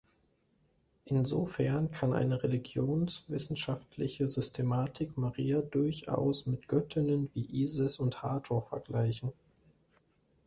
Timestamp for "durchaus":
5.61-6.47